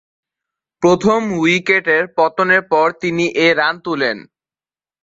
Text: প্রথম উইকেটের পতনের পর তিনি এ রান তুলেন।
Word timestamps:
প্রথম 0.81 1.21
উইকেটের 1.39 2.03
পতনের 2.17 2.63
পর 2.71 2.87
তিনি 3.01 3.25
এ 3.37 3.47
রান 3.53 3.75
তুলেন। 3.85 4.17